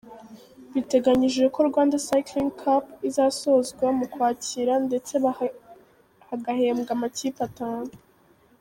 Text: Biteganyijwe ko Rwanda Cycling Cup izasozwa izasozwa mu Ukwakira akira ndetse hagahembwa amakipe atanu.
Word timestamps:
Biteganyijwe 0.73 1.45
ko 1.55 1.59
Rwanda 1.69 1.95
Cycling 2.07 2.51
Cup 2.61 2.83
izasozwa 2.89 3.07
izasozwa 3.09 3.85
mu 3.97 4.03
Ukwakira 4.07 4.41
akira 4.73 4.73
ndetse 4.87 5.13
hagahembwa 6.27 6.91
amakipe 6.97 7.41
atanu. 7.49 7.91